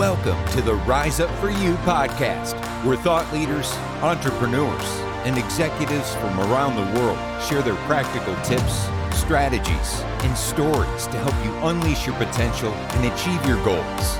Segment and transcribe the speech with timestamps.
[0.00, 2.54] Welcome to the Rise Up For You podcast,
[2.86, 4.86] where thought leaders, entrepreneurs,
[5.26, 11.44] and executives from around the world share their practical tips, strategies, and stories to help
[11.44, 14.16] you unleash your potential and achieve your goals.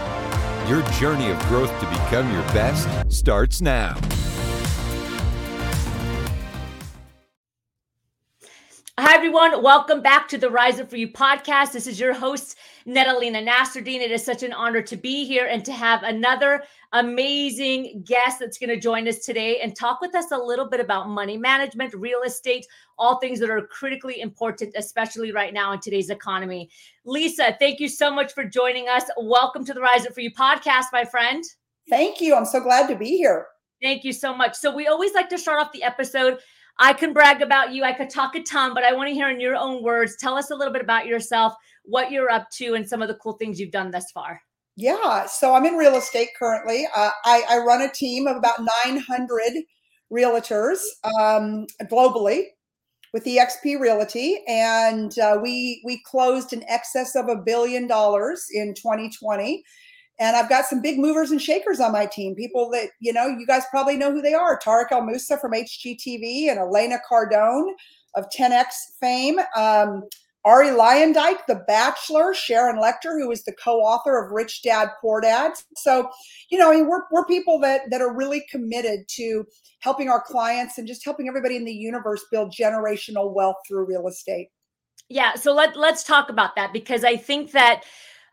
[0.69, 3.97] Your journey of growth to become your best starts now.
[9.21, 9.63] Everyone.
[9.63, 11.73] Welcome back to the Rise Up For You podcast.
[11.73, 12.57] This is your host,
[12.87, 14.01] Natalina Nasruddin.
[14.01, 16.63] It is such an honor to be here and to have another
[16.95, 20.81] amazing guest that's going to join us today and talk with us a little bit
[20.81, 22.65] about money management, real estate,
[22.99, 26.71] all things that are critically important, especially right now in today's economy.
[27.05, 29.05] Lisa, thank you so much for joining us.
[29.19, 31.45] Welcome to the Rise Up For You podcast, my friend.
[31.91, 32.35] Thank you.
[32.35, 33.49] I'm so glad to be here.
[33.83, 34.57] Thank you so much.
[34.57, 36.39] So, we always like to start off the episode
[36.81, 37.85] I can brag about you.
[37.85, 40.17] I could talk a ton, but I want to hear in your own words.
[40.17, 41.53] Tell us a little bit about yourself,
[41.85, 44.41] what you're up to, and some of the cool things you've done thus far.
[44.77, 46.87] Yeah, so I'm in real estate currently.
[46.97, 49.53] Uh, I, I, run a team of about 900
[50.11, 52.45] realtors um, globally
[53.13, 58.73] with EXP Realty, and uh, we we closed in excess of a billion dollars in
[58.75, 59.63] 2020.
[60.21, 63.27] And I've got some big movers and shakers on my team, people that, you know,
[63.27, 64.61] you guys probably know who they are.
[64.61, 67.73] Tarek El Moussa from HGTV and Elena Cardone
[68.15, 68.67] of 10X
[69.01, 69.39] fame.
[69.57, 70.03] Um,
[70.47, 75.53] Arie Luyendyk, The Bachelor, Sharon Lechter, who is the co-author of Rich Dad Poor Dad.
[75.77, 76.11] So,
[76.51, 79.47] you know, I mean, we're, we're people that that are really committed to
[79.81, 84.09] helping our clients and just helping everybody in the universe build generational wealth through real
[84.09, 84.49] estate.
[85.11, 85.35] Yeah.
[85.35, 87.85] So let let's talk about that because I think that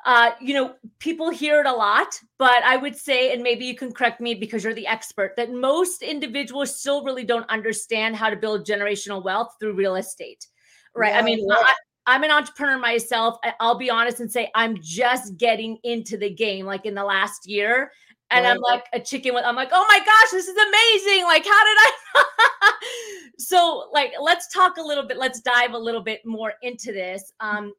[0.07, 3.75] uh, you know, people hear it a lot, but I would say, and maybe you
[3.75, 8.29] can correct me because you're the expert, that most individuals still really don't understand how
[8.29, 10.47] to build generational wealth through real estate.
[10.95, 11.11] Right.
[11.11, 11.73] Yeah, I mean, I,
[12.05, 13.37] I'm an entrepreneur myself.
[13.59, 17.45] I'll be honest and say I'm just getting into the game like in the last
[17.45, 17.91] year.
[18.31, 18.51] And right.
[18.51, 21.25] I'm like a chicken with, I'm like, oh my gosh, this is amazing.
[21.25, 22.71] Like, how did I?
[23.39, 27.33] so, like, let's talk a little bit, let's dive a little bit more into this.
[27.41, 27.73] Um,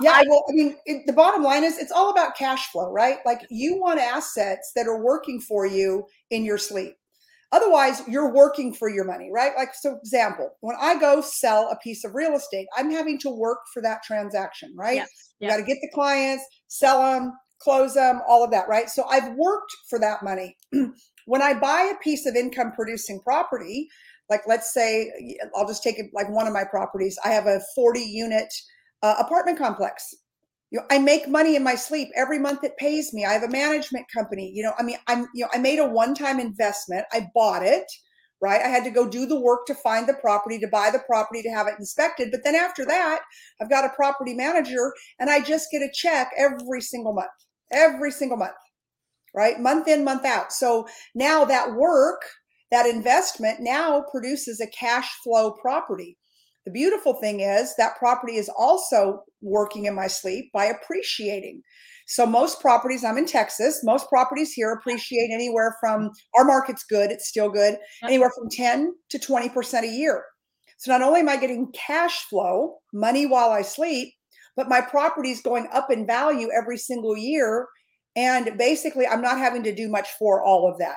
[0.00, 2.90] yeah, I, well, I mean, it, the bottom line is it's all about cash flow,
[2.92, 3.18] right?
[3.26, 6.94] Like you want assets that are working for you in your sleep.
[7.52, 9.52] Otherwise, you're working for your money, right?
[9.56, 13.30] Like, so example, when I go sell a piece of real estate, I'm having to
[13.30, 14.96] work for that transaction, right?
[14.96, 15.06] Yeah.
[15.40, 18.88] You got to get the clients, sell them, close them, all of that, right?
[18.88, 20.56] So I've worked for that money.
[21.26, 23.88] when I buy a piece of income producing property,
[24.28, 25.10] like let's say,
[25.56, 28.52] I'll just take it like one of my properties, I have a 40 unit
[29.02, 30.14] uh, apartment complex.
[30.70, 32.62] You know, I make money in my sleep every month.
[32.62, 33.24] It pays me.
[33.24, 34.52] I have a management company.
[34.54, 37.06] You know, I mean, I'm you know, I made a one-time investment.
[37.12, 37.90] I bought it,
[38.40, 38.60] right?
[38.62, 41.42] I had to go do the work to find the property, to buy the property,
[41.42, 42.30] to have it inspected.
[42.30, 43.20] But then after that,
[43.60, 47.28] I've got a property manager, and I just get a check every single month,
[47.72, 48.52] every single month,
[49.34, 49.58] right?
[49.58, 50.52] Month in, month out.
[50.52, 50.86] So
[51.16, 52.22] now that work,
[52.70, 56.16] that investment now produces a cash flow property.
[56.66, 61.62] The beautiful thing is that property is also working in my sleep by appreciating.
[62.06, 67.10] So most properties, I'm in Texas, most properties here appreciate anywhere from our market's good,
[67.10, 70.24] it's still good, anywhere from 10 to 20% a year.
[70.78, 74.12] So not only am I getting cash flow, money while I sleep,
[74.56, 77.68] but my property is going up in value every single year.
[78.16, 80.96] And basically, I'm not having to do much for all of that.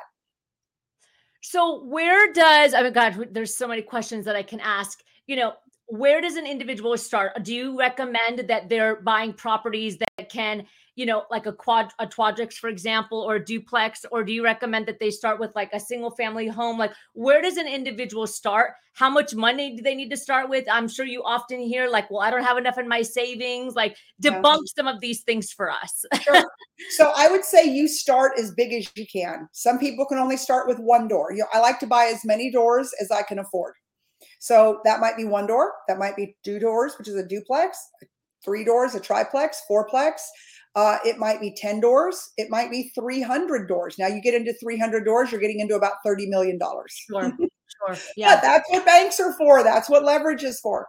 [1.44, 5.35] So, where does, I mean, God, there's so many questions that I can ask you
[5.35, 5.53] know,
[5.88, 7.44] where does an individual start?
[7.44, 12.07] Do you recommend that they're buying properties that can, you know, like a quad, a
[12.07, 15.69] quadrix, for example, or a duplex, or do you recommend that they start with like
[15.73, 16.78] a single family home?
[16.78, 18.72] Like, where does an individual start?
[18.94, 20.66] How much money do they need to start with?
[20.72, 23.75] I'm sure you often hear like, well, I don't have enough in my savings.
[23.75, 24.73] Like, debunk yeah.
[24.75, 26.05] some of these things for us.
[26.22, 26.44] sure.
[26.91, 29.47] So I would say you start as big as you can.
[29.51, 31.31] Some people can only start with one door.
[31.31, 33.73] You know, I like to buy as many doors as I can afford.
[34.43, 37.77] So that might be one door, that might be two doors, which is a duplex,
[38.43, 40.15] three doors, a triplex, fourplex.
[40.75, 42.31] Uh, it might be 10 doors.
[42.37, 43.95] It might be 300 doors.
[43.97, 46.59] Now you get into 300 doors, you're getting into about $30 million.
[47.09, 47.31] Sure.
[47.87, 47.97] Sure.
[48.16, 48.35] Yeah.
[48.35, 49.63] but that's what banks are for.
[49.63, 50.87] That's what leverage is for.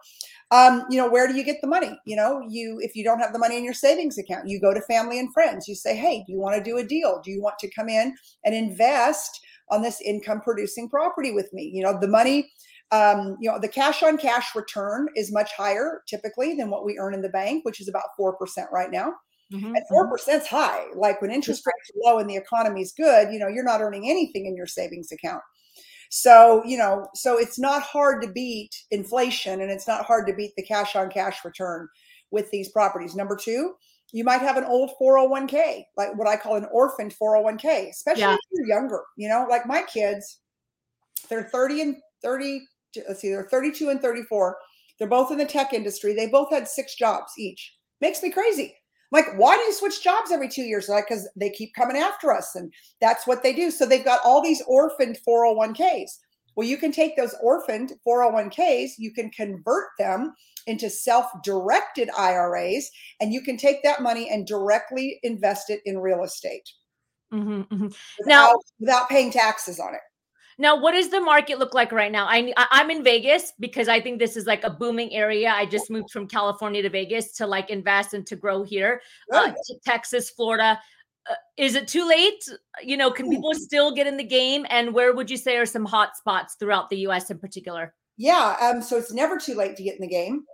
[0.50, 1.98] Um, you know, where do you get the money?
[2.04, 4.74] You know, you, if you don't have the money in your savings account, you go
[4.74, 5.66] to family and friends.
[5.66, 7.22] You say, Hey, do you want to do a deal?
[7.24, 8.14] Do you want to come in
[8.44, 9.40] and invest
[9.70, 11.70] on this income producing property with me?
[11.72, 12.50] You know, the money,
[12.94, 16.96] um, you know, the cash on cash return is much higher typically than what we
[16.98, 18.34] earn in the bank, which is about 4%
[18.72, 19.14] right now.
[19.52, 20.30] Mm-hmm, and 4 mm-hmm.
[20.30, 20.86] is high.
[20.94, 23.80] Like when interest rates are low and the economy is good, you know, you're not
[23.80, 25.42] earning anything in your savings account.
[26.10, 30.34] So, you know, so it's not hard to beat inflation and it's not hard to
[30.34, 31.88] beat the cash on cash return
[32.30, 33.16] with these properties.
[33.16, 33.74] Number two,
[34.12, 38.34] you might have an old 401k, like what I call an orphaned 401k, especially Yeah.
[38.34, 39.02] if you're younger.
[39.16, 40.38] You know, like my kids,
[41.28, 42.64] they're 30 and 30,
[43.08, 44.56] let's see, they're 32 and 34.
[44.98, 46.14] They're both in the tech industry.
[46.14, 47.74] They both had six jobs each.
[48.00, 48.74] Makes me crazy.
[49.12, 50.86] I'm like, why do you switch jobs every two years?
[50.86, 52.54] They're like, because they keep coming after us.
[52.54, 53.70] And that's what they do.
[53.70, 56.10] So they've got all these orphaned 401ks.
[56.56, 60.32] Well, you can take those orphaned 401ks, you can convert them
[60.66, 62.88] into self directed IRAs,
[63.20, 66.68] and you can take that money and directly invest it in real estate
[67.32, 67.96] Mhm, mhm.
[68.18, 70.00] without, Now- without paying taxes on it.
[70.58, 72.26] Now, what does the market look like right now?
[72.28, 75.50] I, I'm in Vegas because I think this is like a booming area.
[75.50, 79.00] I just moved from California to Vegas to like invest and to grow here.
[79.32, 79.56] Uh, Good.
[79.66, 80.78] t- Texas, Florida.
[81.28, 82.48] Uh, is it too late?
[82.82, 84.66] You know, can people still get in the game?
[84.70, 87.30] And where would you say are some hot spots throughout the U.S.
[87.30, 87.94] in particular?
[88.16, 90.44] Yeah, um, so it's never too late to get in the game.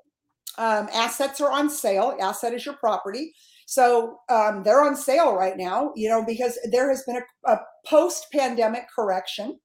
[0.58, 2.16] Um, assets are on sale.
[2.20, 3.32] Asset is your property.
[3.66, 7.60] So um, they're on sale right now, you know, because there has been a, a
[7.86, 9.60] post pandemic correction.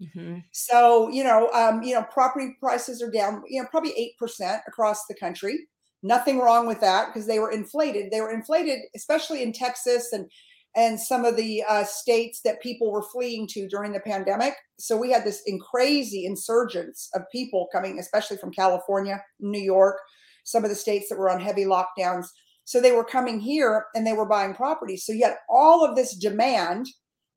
[0.00, 0.44] Mhm.
[0.52, 5.06] So, you know, um, you know, property prices are down, you know, probably 8% across
[5.06, 5.68] the country.
[6.02, 8.12] Nothing wrong with that because they were inflated.
[8.12, 10.30] They were inflated, especially in Texas and
[10.76, 14.54] and some of the uh, states that people were fleeing to during the pandemic.
[14.78, 19.98] So we had this in crazy insurgence of people coming, especially from California, New York,
[20.44, 22.26] some of the states that were on heavy lockdowns.
[22.64, 25.04] So they were coming here and they were buying properties.
[25.04, 26.86] So you had all of this demand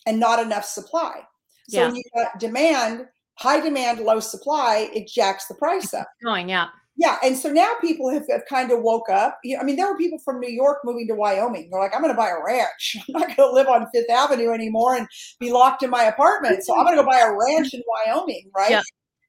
[0.05, 1.21] and not enough supply.
[1.71, 1.87] So Yeah.
[1.87, 6.07] when you got demand, high demand, low supply, it jacks the price up.
[6.23, 6.67] Going, yeah.
[6.97, 9.39] Yeah, and so now people have, have kind of woke up.
[9.59, 11.69] I mean, there were people from New York moving to Wyoming.
[11.71, 12.97] They're like, I'm going to buy a ranch.
[13.15, 15.07] I'm not going to live on Fifth Avenue anymore and
[15.39, 16.63] be locked in my apartment.
[16.63, 18.71] So I'm going to go buy a ranch in Wyoming, right?
[18.71, 18.81] Yeah.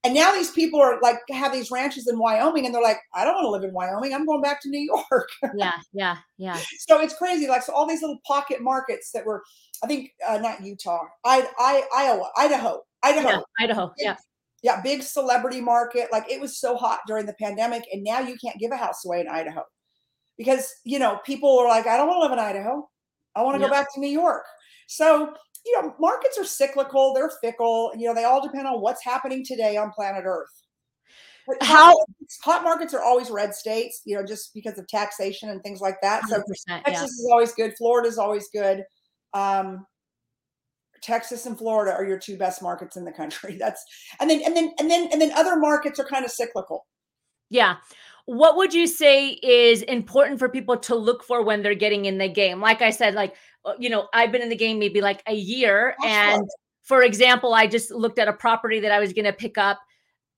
[0.04, 3.24] And now these people are like have these ranches in Wyoming, and they're like, I
[3.24, 4.12] don't want to live in Wyoming.
[4.12, 5.28] I'm going back to New York.
[5.56, 5.72] Yeah.
[5.92, 6.16] Yeah.
[6.38, 6.58] Yeah.
[6.80, 7.46] so it's crazy.
[7.46, 9.42] Like so, all these little pocket markets that were,
[9.84, 13.40] I think, uh, not Utah, I, I, Iowa, Idaho, Idaho Yeah.
[13.60, 13.92] Idaho.
[13.96, 14.16] Yeah.
[14.62, 16.08] yeah, big celebrity market.
[16.10, 19.04] Like it was so hot during the pandemic, and now you can't give a house
[19.04, 19.62] away in Idaho
[20.36, 22.88] because you know people are like, I don't want to live in Idaho.
[23.36, 23.68] I want to Yeah.
[23.68, 24.42] go back to New York.
[24.88, 25.32] So
[25.64, 27.14] you know, markets are cyclical.
[27.14, 27.92] They're fickle.
[27.96, 30.48] You know, they all depend on what's happening today on planet Earth.
[31.46, 34.02] But hot How- markets- hot markets are always red states.
[34.04, 36.22] You know, just because of taxation and things like that.
[36.28, 36.42] So 100%.
[36.68, 36.80] Yeah.
[36.84, 37.74] Texas is always good.
[37.76, 38.84] Florida is always good.
[39.34, 39.86] Um,
[41.02, 43.56] Texas and Florida are your two best markets in the country.
[43.60, 43.84] That's
[44.20, 46.86] and then and then and then and then other markets are kind of cyclical.
[47.50, 47.76] Yeah.
[48.26, 52.18] What would you say is important for people to look for when they're getting in
[52.18, 52.60] the game?
[52.60, 53.34] Like I said, like,
[53.64, 55.94] uh, you know, I've been in the game maybe like a year.
[56.00, 56.48] Cash And flow.
[56.82, 59.80] for example, I just looked at a property that I was going to pick up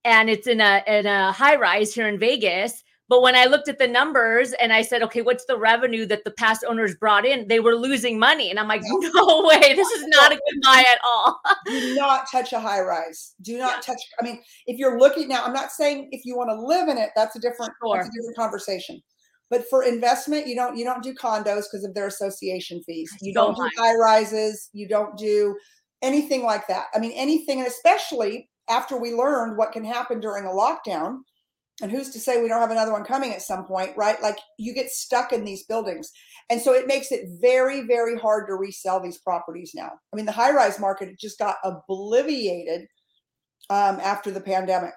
[0.05, 2.85] and it's in a in a high rise here in Vegas.
[3.09, 6.25] But when I looked at the numbers and I said, okay, what's the revenue that
[6.25, 7.49] the past owners brought in?
[7.49, 8.51] They were losing money.
[8.51, 11.39] And I'm like, no way, this is not a good buy at all.
[11.67, 13.35] Do not touch a high rise.
[13.43, 13.93] Do not Yeah.
[13.95, 14.03] touch.
[14.21, 16.97] I mean, if you're looking now, I'm not saying if you want to live in
[16.97, 19.03] it, that's a different that's a different conversation.
[19.51, 23.13] But for investment, you don't you don't do condos because of their association fees.
[23.21, 24.71] You don't do high rises.
[24.73, 25.55] You don't do
[26.01, 26.87] anything like that.
[26.95, 31.19] I mean, anything, and especially after we learned what can happen during a lockdown.
[31.83, 34.21] And who's to say we don't have another one coming at some point, right?
[34.23, 36.11] Like you get stuck in these buildings.
[36.49, 39.91] And so it makes it very, very hard to resell these properties now.
[40.13, 42.87] I mean, the high rise market just got obliterated
[43.71, 44.95] um, after the pandemic.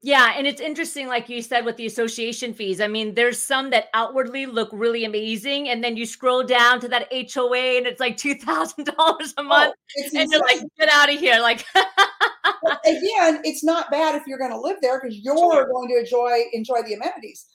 [0.00, 2.80] Yeah, and it's interesting, like you said, with the association fees.
[2.80, 6.88] I mean, there's some that outwardly look really amazing, and then you scroll down to
[6.88, 10.60] that HOA, and it's like two thousand dollars a oh, month, Oh, and you're like,
[10.78, 15.00] "Get out of here!" Like, again, it's not bad if you're going to live there
[15.00, 15.66] because you're Sure.
[15.66, 17.46] going to enjoy enjoy the amenities.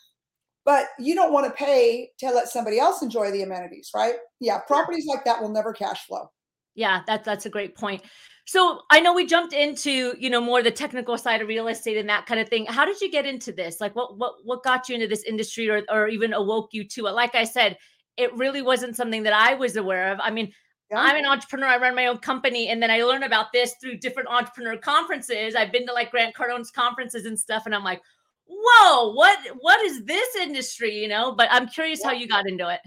[0.65, 4.15] But you don't want to pay to let somebody else enjoy the amenities, right?
[4.41, 6.29] Yeah, properties like that will never cash flow.
[6.75, 8.01] yeah, that's that's a great point.
[8.45, 11.97] So I know we jumped into you know more the technical side of real estate
[11.97, 12.65] and that kind of thing.
[12.65, 13.79] How did you get into this?
[13.79, 17.07] Like, what what what got you into this industry, or or even awoke you to
[17.07, 17.11] it?
[17.11, 17.77] Like I said,
[18.17, 20.19] it really wasn't something that I was aware of.
[20.21, 20.51] I mean,
[20.91, 20.99] Yeah.
[20.99, 21.67] I'm an entrepreneur.
[21.67, 25.55] I run my own company, and then I learn about this through different entrepreneur conferences.
[25.55, 28.01] I've been to like Grant Cardone's conferences and stuff, and I'm like,
[28.47, 31.31] "Whoa, what what is this industry?" You know.
[31.31, 32.81] But I'm curious how you got into it.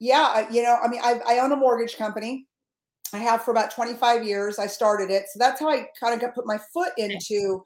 [0.00, 2.46] Yeah, you know, I mean, I, I own a mortgage company.
[3.14, 4.58] I have for about 25 years.
[4.58, 5.24] I started it.
[5.32, 7.62] So that's how I kind of got put my foot into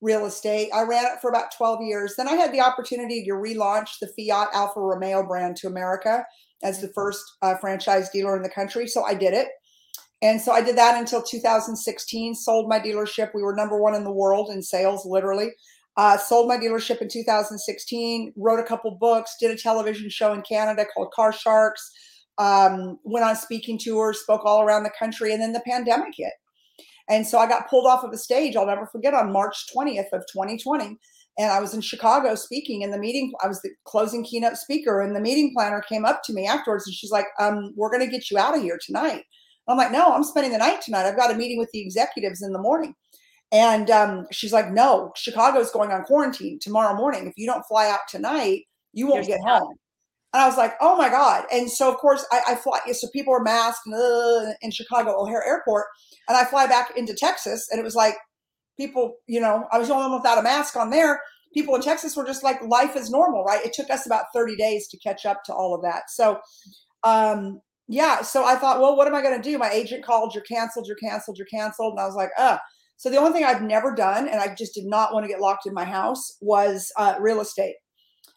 [0.00, 0.68] real estate.
[0.72, 2.14] I ran it for about 12 years.
[2.16, 6.24] Then I had the opportunity to relaunch the Fiat Alfa Romeo brand to America
[6.62, 8.86] as the first uh, franchise dealer in the country.
[8.86, 9.48] So I did it.
[10.22, 13.30] And so I did that until 2016, sold my dealership.
[13.34, 15.50] We were number one in the world in sales, literally.
[15.96, 20.42] Uh, sold my dealership in 2016, wrote a couple books, did a television show in
[20.42, 21.90] Canada called Car Sharks,
[22.38, 26.32] um, went on speaking tours, spoke all around the country, and then the pandemic hit.
[27.08, 30.12] And so I got pulled off of a stage, I'll never forget, on March 20th
[30.12, 30.98] of 2020
[31.38, 33.32] and I was in Chicago speaking in the meeting.
[33.42, 36.86] I was the closing keynote speaker, and the meeting planner came up to me afterwards
[36.86, 39.24] and she's like, um, We're going to get you out of here tonight.
[39.68, 41.06] I'm like, No, I'm spending the night tonight.
[41.06, 42.94] I've got a meeting with the executives in the morning.
[43.50, 47.26] And um, she's like, No, Chicago's going on quarantine tomorrow morning.
[47.26, 49.74] If you don't fly out tonight, you won't You're get home.
[50.32, 51.44] And I was like, Oh my God.
[51.52, 52.80] And so, of course, I, I fly.
[52.92, 55.86] So people are masked uh, in Chicago O'Hare Airport.
[56.28, 58.14] And I fly back into Texas, and it was like,
[58.78, 61.20] people, you know, I was the only one without a mask on there.
[61.52, 63.64] People in Texas were just like life is normal, right?
[63.64, 66.10] It took us about 30 days to catch up to all of that.
[66.10, 66.40] So,
[67.04, 69.58] um, yeah, so I thought, well, what am I going to do?
[69.58, 71.92] My agent called, you're canceled, you're canceled, you're canceled.
[71.92, 72.58] And I was like, uh.
[72.96, 75.40] So the only thing I've never done, and I just did not want to get
[75.40, 77.74] locked in my house, was uh, real estate.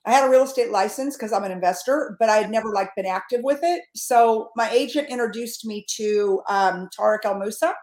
[0.06, 2.96] I had a real estate license because I'm an investor, but I had never like
[2.96, 3.84] been active with it.
[3.96, 7.74] So my agent introduced me to um, Tarek El Moussa,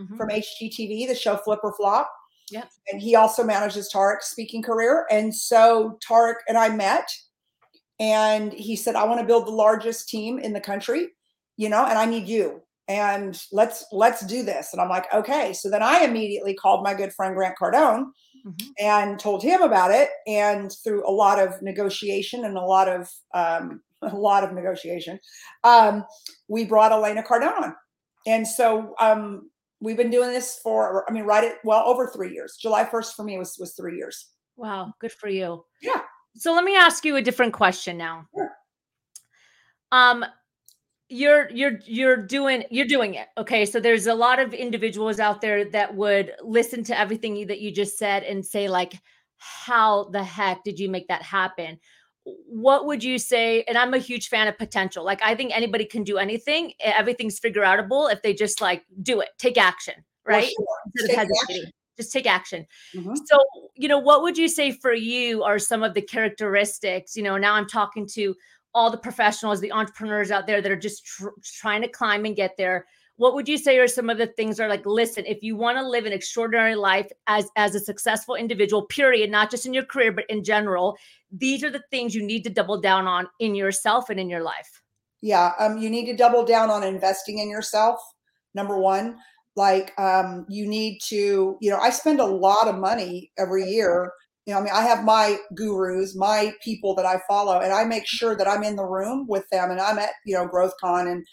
[0.00, 0.16] mm-hmm.
[0.16, 2.10] from HGTV, the show Flip or Flop.
[2.50, 2.64] Yeah.
[2.90, 5.06] And he also manages Tarek's speaking career.
[5.10, 7.08] And so Tarek and I met
[7.98, 11.08] and he said, I want to build the largest team in the country,
[11.56, 12.62] you know, and I need you.
[12.88, 14.72] And let's let's do this.
[14.72, 15.52] And I'm like, okay.
[15.52, 18.06] So then I immediately called my good friend Grant Cardone
[18.44, 18.70] mm-hmm.
[18.78, 20.10] and told him about it.
[20.26, 25.18] And through a lot of negotiation and a lot of um, a lot of negotiation,
[25.64, 26.04] um,
[26.48, 27.74] we brought Elena Cardone on.
[28.26, 29.50] And so um,
[29.82, 33.14] we've been doing this for i mean right at well over three years july 1st
[33.14, 36.00] for me was was three years wow good for you yeah
[36.36, 38.52] so let me ask you a different question now sure.
[39.90, 40.24] um
[41.12, 45.42] you're you're you're doing you're doing it okay so there's a lot of individuals out
[45.42, 48.94] there that would listen to everything that you just said and say like
[49.36, 51.78] how the heck did you make that happen
[52.24, 55.84] what would you say and i'm a huge fan of potential like i think anybody
[55.84, 60.50] can do anything everything's figure outable if they just like do it take action right
[60.96, 61.06] sure.
[61.08, 61.64] take action.
[61.98, 62.64] just take action
[62.94, 63.14] mm-hmm.
[63.26, 63.38] so
[63.74, 67.36] you know what would you say for you are some of the characteristics you know
[67.36, 68.34] now i'm talking to
[68.74, 72.36] all the professionals the entrepreneurs out there that are just tr- trying to climb and
[72.36, 72.86] get there
[73.16, 75.76] what would you say are some of the things are like listen if you want
[75.78, 79.84] to live an extraordinary life as as a successful individual period not just in your
[79.84, 80.96] career but in general
[81.30, 84.42] these are the things you need to double down on in yourself and in your
[84.42, 84.82] life.
[85.20, 88.00] Yeah um you need to double down on investing in yourself
[88.54, 89.18] number one.
[89.54, 94.12] Like um you need to you know i spend a lot of money every year
[94.46, 97.84] you know i mean i have my gurus my people that i follow and i
[97.84, 101.10] make sure that i'm in the room with them and i'm at you know growthcon
[101.10, 101.24] and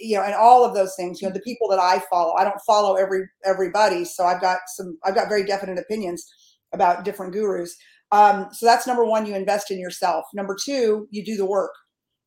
[0.00, 2.44] you know, and all of those things, you know, the people that I follow, I
[2.44, 4.04] don't follow every everybody.
[4.04, 6.24] So I've got some, I've got very definite opinions
[6.72, 7.76] about different gurus.
[8.10, 10.24] Um, so that's number one, you invest in yourself.
[10.34, 11.72] Number two, you do the work.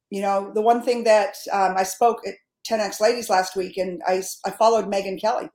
[0.09, 2.35] You know, the one thing that um, I spoke at
[2.69, 5.49] 10X Ladies last week and I, I followed Megyn Kelly.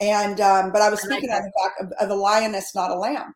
[0.00, 2.98] And, um, but I was speaking on the fact of, of a lioness, not a
[2.98, 3.34] lamb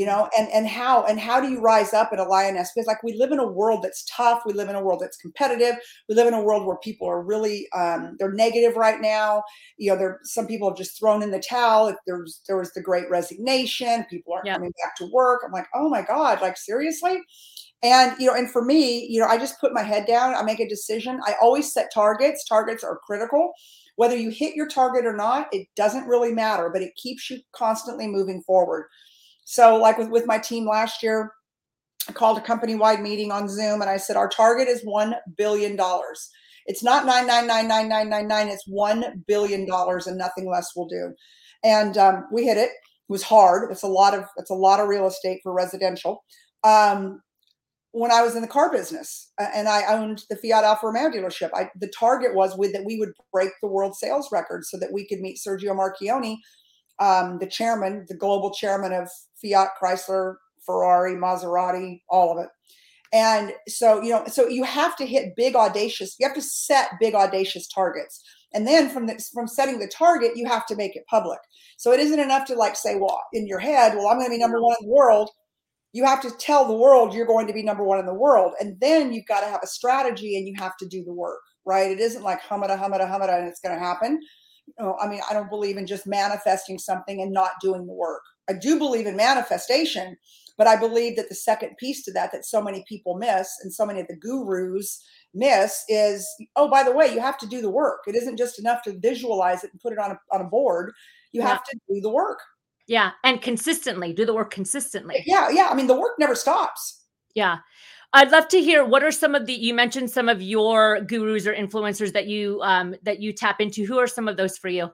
[0.00, 2.72] you know and and how and how do you rise up in a lioness?
[2.74, 4.40] Because like we live in a world that's tough.
[4.46, 5.74] We live in a world that's competitive.
[6.08, 9.42] We live in a world where people are really um, they're negative right now.
[9.76, 11.94] You know there some people have just thrown in the towel.
[12.06, 15.42] There's there was the great resignation people aren't coming back to work.
[15.44, 17.20] I'm like oh my god like seriously?
[17.82, 20.34] And you know and for me you know i just put my head down.
[20.34, 21.20] I make a decision.
[21.26, 22.46] I always set targets.
[22.48, 23.52] Targets are critical.
[23.96, 27.40] Whether you hit your target or not it doesn't really matter but it keeps you
[27.52, 28.86] constantly moving forward
[29.44, 31.32] so, like with, with my team last year,
[32.08, 35.14] I called a company wide meeting on Zoom and I said, Our target is $1
[35.36, 35.78] billion.
[36.66, 41.14] It's not 9999999, it's $1 billion and nothing less will do.
[41.62, 42.70] And um, we hit it.
[42.70, 42.72] It
[43.08, 43.70] was hard.
[43.70, 46.24] It's a lot of it's a lot of real estate for residential.
[46.64, 47.20] Um,
[47.92, 51.50] when I was in the car business and I owned the Fiat Alfa Romeo dealership,
[51.54, 54.92] I, the target was with that we would break the world sales record so that
[54.92, 56.36] we could meet Sergio Marchionne
[57.00, 59.10] um, the chairman, the global chairman of
[59.42, 62.50] Fiat, Chrysler, Ferrari, Maserati, all of it.
[63.12, 66.90] And so, you know, so you have to hit big audacious, you have to set
[67.00, 68.22] big audacious targets.
[68.52, 71.38] And then from the, from setting the target, you have to make it public.
[71.76, 74.34] So it isn't enough to like say, well, in your head, well, I'm going to
[74.34, 75.30] be number one in the world.
[75.92, 78.52] You have to tell the world you're going to be number one in the world.
[78.60, 81.40] And then you've got to have a strategy and you have to do the work,
[81.64, 81.90] right?
[81.90, 84.20] It isn't like humada, humada, humada, and it's going to happen
[84.78, 88.22] know, I mean, I don't believe in just manifesting something and not doing the work.
[88.48, 90.16] I do believe in manifestation,
[90.58, 93.72] but I believe that the second piece to that that so many people miss and
[93.72, 97.60] so many of the gurus miss is oh by the way you have to do
[97.60, 100.40] the work it isn't just enough to visualize it and put it on a, on
[100.40, 100.92] a board
[101.30, 101.46] you yeah.
[101.46, 102.40] have to do the work
[102.90, 103.12] Yeah.
[103.22, 105.22] And consistently do the work consistently.
[105.24, 105.48] Yeah.
[105.50, 105.68] Yeah.
[105.70, 107.04] I mean, the work never stops.
[107.36, 107.58] Yeah.
[108.12, 111.46] I'd love to hear what are some of the you mentioned some of your gurus
[111.46, 113.84] or influencers that you um that you tap into.
[113.84, 114.90] Who are some of those for you?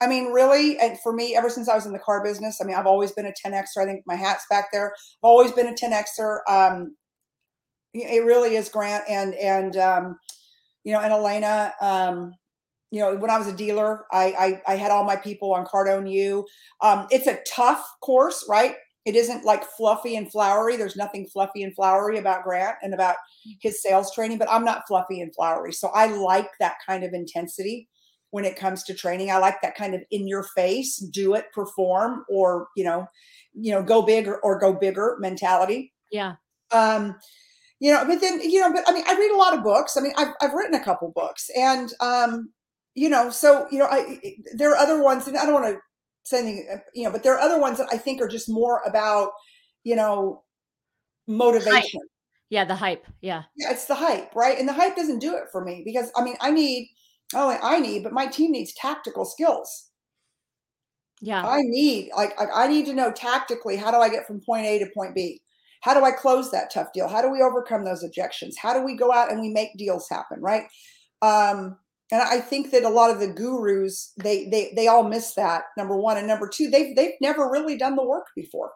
[0.00, 2.64] I mean, really, and for me, ever since I was in the car business, I
[2.64, 3.82] mean, I've always been a 10xer.
[3.82, 4.92] I think my hat's back there.
[4.94, 6.38] I've always been a 10xer.
[6.48, 6.96] Um,
[7.94, 10.18] it really is Grant and and um,
[10.84, 11.74] you know, and Elena.
[11.80, 12.34] Um,
[12.90, 15.66] you know, when I was a dealer, I I, I had all my people on
[15.66, 16.46] Cardone U.
[16.80, 18.76] Um, it's a tough course, right?
[19.08, 20.76] It isn't like fluffy and flowery.
[20.76, 23.16] There's nothing fluffy and flowery about Grant and about
[23.62, 25.72] his sales training, but I'm not fluffy and flowery.
[25.72, 27.88] So I like that kind of intensity
[28.32, 29.30] when it comes to training.
[29.30, 33.06] I like that kind of in your face, do it, perform, or you know,
[33.54, 35.94] you know, go big or, or go bigger mentality.
[36.12, 36.34] Yeah.
[36.70, 37.16] Um,
[37.80, 39.96] you know, but then you know, but I mean, I read a lot of books.
[39.96, 42.50] I mean, I've I've written a couple books, and um,
[42.94, 44.18] you know, so you know, I
[44.52, 45.80] there are other ones, and I don't want to
[46.32, 48.82] anything, uh, you know, but there are other ones that I think are just more
[48.86, 49.30] about,
[49.84, 50.42] you know,
[51.26, 52.00] motivation.
[52.00, 52.10] Hype.
[52.50, 53.06] Yeah, the hype.
[53.20, 53.42] Yeah.
[53.56, 54.58] Yeah, it's the hype, right?
[54.58, 56.88] And the hype doesn't do it for me because I mean, I need
[57.34, 59.90] oh, I need, but my team needs tactical skills.
[61.20, 61.46] Yeah.
[61.46, 64.66] I need like, like I need to know tactically how do I get from point
[64.66, 65.42] A to point B?
[65.80, 67.08] How do I close that tough deal?
[67.08, 68.56] How do we overcome those objections?
[68.56, 70.64] How do we go out and we make deals happen, right?
[71.22, 71.76] Um,
[72.10, 75.64] and I think that a lot of the gurus they they they all miss that
[75.76, 76.16] number one.
[76.16, 78.72] And number two they've they've never really done the work before.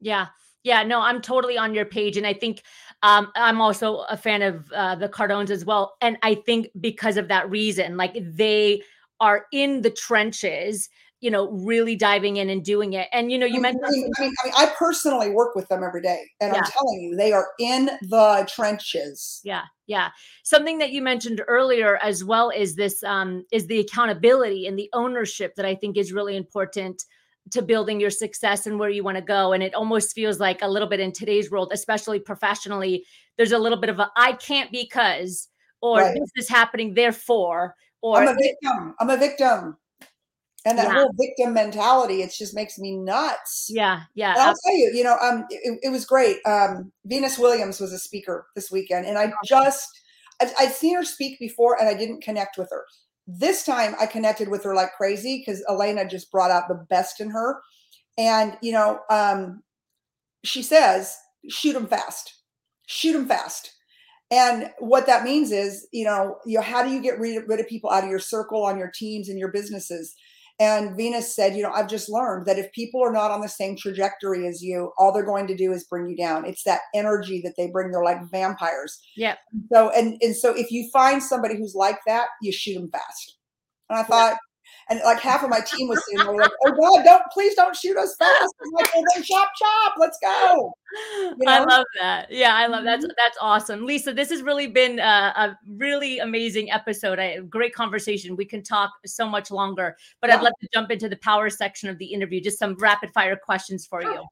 [0.00, 0.26] Yeah,
[0.62, 2.62] yeah, no, I'm totally on your page, and I think
[3.02, 7.16] um, I'm also a fan of uh, the Cardones as well, and I think because
[7.16, 8.82] of that reason, like they
[9.20, 10.88] are in the trenches
[11.26, 13.08] you know, really diving in and doing it.
[13.12, 14.14] And you know, you I mean, mentioned.
[14.16, 16.60] I mean, I mean, I personally work with them every day, and yeah.
[16.60, 19.40] I'm telling you, they are in the trenches.
[19.42, 20.10] Yeah, yeah.
[20.44, 24.88] Something that you mentioned earlier as well is this um, is the accountability and the
[24.92, 27.02] ownership that I think is really important
[27.50, 29.52] to building your success and where you want to go.
[29.52, 33.04] And it almost feels like a little bit in today's world, especially professionally,
[33.36, 35.48] there's a little bit of a I can't because
[35.80, 36.14] or right.
[36.14, 37.74] this is happening, therefore.
[38.00, 38.94] Or I'm a victim.
[39.00, 39.76] I'm a victim
[40.66, 40.94] and that yeah.
[40.94, 43.68] whole victim mentality it just makes me nuts.
[43.70, 46.38] Yeah yeah i'll tell you you know um it, it, was great.
[46.44, 49.88] Um venus williams was a speaker this weekend and i just
[50.40, 52.84] I've, I'd seen her speak before and i didn't connect with her.
[53.26, 57.20] This time i connected with her like crazy because elena just brought out the best
[57.20, 57.62] in her.
[58.18, 59.62] And you know um
[60.44, 61.16] she says
[61.48, 62.34] shoot them fast.
[62.86, 63.72] Shoot them fast.
[64.32, 67.60] And what that means is you know you know how do you get rid, rid
[67.60, 70.16] of people out of your circle on your teams and your businesses
[70.58, 73.48] and Venus said, you know, I've just learned that if people are not on the
[73.48, 76.46] same trajectory as you, all they're going to do is bring you down.
[76.46, 77.90] It's that energy that they bring.
[77.90, 78.98] They're like vampires.
[79.16, 79.36] Yeah.
[79.70, 83.36] So and and so if you find somebody who's like that, you shoot them fast.
[83.90, 84.38] And I thought,
[84.88, 87.74] and like half of my team was sitting there like, "Oh God, don't please don't
[87.74, 91.52] shoot us fast!" I'm like, "Well, then chop chop, let's go." You know?
[91.52, 92.30] I love that.
[92.30, 93.00] Yeah, I love that.
[93.00, 93.08] Mm-hmm.
[93.16, 94.12] That's awesome, Lisa.
[94.12, 97.18] This has really been a, a really amazing episode.
[97.18, 98.36] I, great conversation.
[98.36, 100.36] We can talk so much longer, but yeah.
[100.36, 102.40] I'd love to jump into the power section of the interview.
[102.40, 104.24] Just some rapid fire questions for you.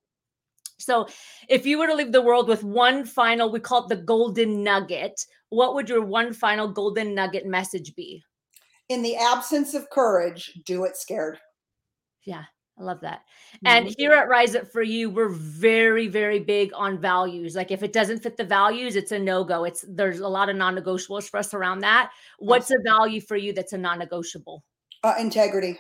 [0.78, 1.08] So,
[1.48, 4.62] if you were to leave the world with one final, we call it the golden
[4.62, 5.24] nugget.
[5.48, 8.22] What would your one final golden nugget message be?
[8.88, 11.38] In the absence of courage, do it scared.
[12.24, 12.44] Yeah,
[12.78, 13.22] I love that.
[13.64, 13.94] And mm-hmm.
[13.98, 17.54] here at Rise Up for You, we're very, very big on values.
[17.54, 19.64] Like if it doesn't fit the values, it's a no-go.
[19.64, 22.10] It's there's a lot of non-negotiables for us around that.
[22.38, 24.64] What's a value for you that's a non-negotiable?
[25.02, 25.78] Uh, integrity.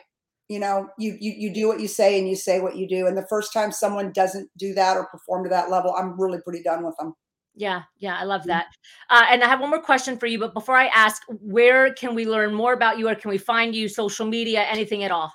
[0.48, 3.06] You know, you, you you do what you say and you say what you do.
[3.06, 6.38] And the first time someone doesn't do that or perform to that level, I'm really
[6.42, 7.14] pretty done with them.
[7.54, 8.46] Yeah, yeah, I love mm.
[8.46, 8.66] that.
[9.10, 12.14] Uh, and I have one more question for you, but before I ask, where can
[12.14, 15.32] we learn more about you, or can we find you, social media, anything at all?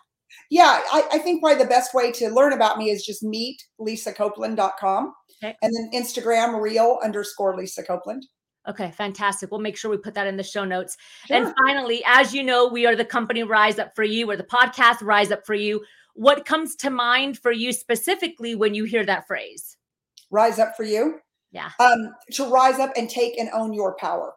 [0.49, 3.63] Yeah, I, I think probably the best way to learn about me is just meet
[3.79, 5.55] lisacopeland.com okay.
[5.61, 8.25] and then Instagram real underscore Lisa Copeland.
[8.67, 9.49] Okay, fantastic.
[9.49, 10.97] We'll make sure we put that in the show notes.
[11.25, 11.37] Sure.
[11.37, 14.43] And finally, as you know, we are the company Rise Up for You, or the
[14.43, 15.83] podcast Rise Up for You.
[16.13, 19.77] What comes to mind for you specifically when you hear that phrase?
[20.29, 21.19] Rise Up for You
[21.51, 24.33] yeah um to rise up and take and own your power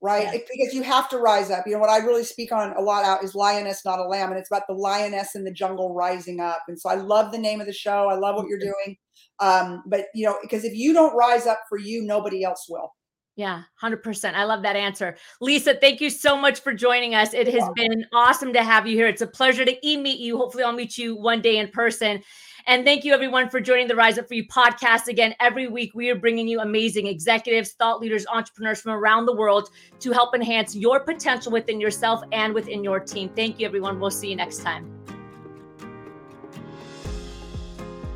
[0.00, 0.34] right yeah.
[0.34, 2.80] it, because you have to rise up you know what i really speak on a
[2.80, 5.94] lot out is lioness not a lamb and it's about the lioness in the jungle
[5.94, 8.58] rising up and so i love the name of the show i love what you're
[8.58, 8.84] mm-hmm.
[8.86, 8.96] doing
[9.40, 12.92] um but you know because if you don't rise up for you nobody else will
[13.34, 14.34] yeah, 100%.
[14.34, 15.16] I love that answer.
[15.40, 17.32] Lisa, thank you so much for joining us.
[17.32, 19.06] It has been awesome to have you here.
[19.06, 20.36] It's a pleasure to e meet you.
[20.36, 22.22] Hopefully, I'll meet you one day in person.
[22.66, 25.08] And thank you, everyone, for joining the Rise Up For You podcast.
[25.08, 29.34] Again, every week we are bringing you amazing executives, thought leaders, entrepreneurs from around the
[29.34, 33.30] world to help enhance your potential within yourself and within your team.
[33.34, 33.98] Thank you, everyone.
[33.98, 34.88] We'll see you next time.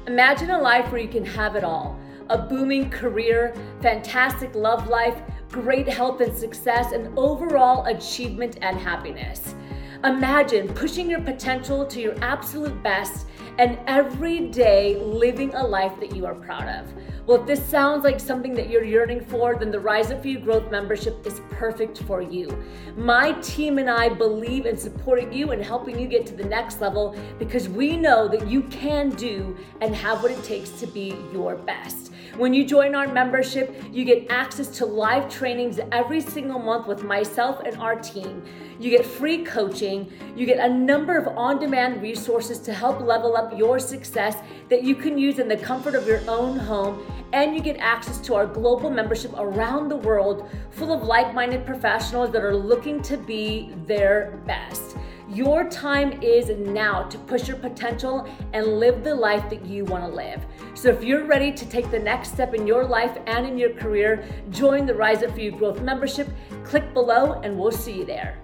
[0.07, 5.21] Imagine a life where you can have it all a booming career, fantastic love life,
[5.49, 9.55] great health and success, and overall achievement and happiness.
[10.03, 13.27] Imagine pushing your potential to your absolute best
[13.59, 16.93] and every day living a life that you are proud of.
[17.27, 20.29] Well, if this sounds like something that you're yearning for, then the Rise Up For
[20.29, 22.63] You Growth membership is perfect for you.
[22.97, 26.81] My team and I believe in supporting you and helping you get to the next
[26.81, 31.17] level because we know that you can do and have what it takes to be
[31.33, 32.13] your best.
[32.37, 37.03] When you join our membership, you get access to live trainings every single month with
[37.03, 38.45] myself and our team.
[38.79, 40.13] You get free coaching.
[40.37, 44.37] You get a number of on demand resources to help level up your success
[44.69, 47.05] that you can use in the comfort of your own home.
[47.33, 51.65] And you get access to our global membership around the world full of like minded
[51.65, 54.97] professionals that are looking to be their best.
[55.29, 60.05] Your time is now to push your potential and live the life that you want
[60.05, 60.45] to live.
[60.75, 63.71] So if you're ready to take the next step in your life and in your
[63.75, 66.29] career, join the Rise Up For You Growth membership.
[66.63, 68.39] Click below and we'll see you there.